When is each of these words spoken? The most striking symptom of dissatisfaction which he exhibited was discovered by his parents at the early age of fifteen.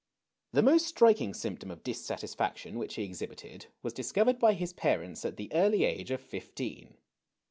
The 0.53 0.63
most 0.63 0.87
striking 0.87 1.31
symptom 1.31 1.69
of 1.69 1.83
dissatisfaction 1.83 2.79
which 2.79 2.95
he 2.95 3.03
exhibited 3.03 3.67
was 3.83 3.93
discovered 3.93 4.39
by 4.39 4.53
his 4.53 4.73
parents 4.73 5.23
at 5.25 5.37
the 5.37 5.53
early 5.53 5.83
age 5.83 6.09
of 6.09 6.21
fifteen. 6.21 6.95